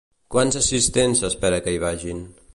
[0.35, 2.27] Quants assistents s'espera que hi vagin?